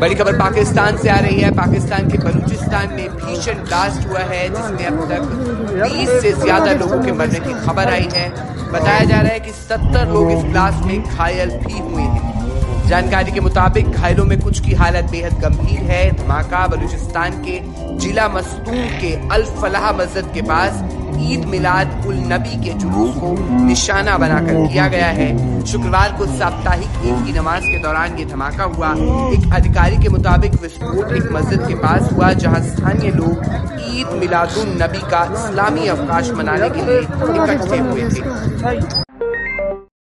बड़ी 0.00 0.14
खबर, 0.14 0.38
पाकिस्तान 0.38 0.96
से 0.96 1.08
आ 1.08 1.18
रही 1.18 1.40
है। 1.40 1.50
पाकिस्तान 1.54 2.08
के 2.10 2.18
बलूचिस्तान 2.18 2.92
में 2.94 3.08
भीषण 3.16 3.62
ब्लास्ट 3.64 4.08
हुआ 4.08 4.20
है, 4.20 4.48
जिसमें 4.48 4.86
अब 4.86 4.98
तक 5.10 5.22
20 5.84 6.20
से 6.22 6.32
ज़्यादा 6.34 6.72
लोगों 6.74 7.02
के 7.04 7.12
मरने 7.12 7.40
की 7.40 7.52
खबर 7.66 7.90
आई 7.90 8.08
है। 8.14 8.28
बताया 8.72 9.04
जा 9.04 9.20
रहा 9.20 9.32
है 9.32 9.40
कि 9.40 9.52
70 9.52 10.04
लोग 10.12 10.30
इस 10.30 10.44
ब्लास्ट 10.44 10.86
में 10.86 11.02
घायल 11.02 11.50
भी 11.58 11.78
हुए 11.78 12.02
हैं 12.02 12.15
जानकारी 12.86 13.32
के 13.32 13.40
मुताबिक 13.40 13.90
घायलों 13.90 14.24
में 14.24 14.38
कुछ 14.40 14.60
की 14.60 14.74
हालत 14.74 15.04
बेहद 15.10 15.38
गंभीर 15.40 15.80
है। 15.84 16.10
धमाका 16.16 16.66
बलूचिस्तान 16.66 17.32
के 17.44 17.58
जिला 17.98 18.28
मस्तूर 18.28 18.84
के 19.00 19.12
अल 19.28 19.44
फलाह 19.54 19.90
मस्जिद 19.92 20.30
के 20.34 20.42
पास 20.42 20.82
ईद 21.22 21.44
मिलाद 21.44 22.04
उल 22.06 22.16
नबी 22.32 22.56
के 22.64 22.72
जुलूस 22.78 23.14
को 23.16 23.32
निशाना 23.64 24.16
बनाकर 24.18 24.66
किया 24.66 24.86
गया 24.88 25.06
है। 25.18 25.28
शुक्रवार 25.66 26.12
को 26.18 26.26
साप्ताहिक 26.28 27.06
ईद 27.06 27.24
की 27.26 27.32
नमाज़ 27.38 27.62
के 27.62 27.78
दौरान 27.82 28.18
ये 28.18 28.24
धमाका 28.24 28.64
हुआ। 28.66 28.92
एक 29.30 29.54
अधिकारी 29.54 29.96
के 29.96 30.08
मुताबिक 30.08 30.60
विस्फोट 30.62 31.12
एक 31.12 31.30
मस्जिद 31.32 31.66
के 31.68 31.74
पास 31.76 32.12
हुआ, 32.12 32.32
जहाँ 32.34 32.60
स्थानीय 32.66 33.10
लोग 33.12 33.34
ईद 33.90 34.12
मिलादुल 34.20 34.68
नबी 34.82 35.02
का 35.10 35.24
इस्लामी 35.34 35.86
अवकाश 35.88 36.30
मनाने 36.38 36.70
के 36.70 36.86
लिए 36.86 37.00
इकट्ठे 37.00 37.78
हुए 37.78 38.08
थे। 38.10 39.05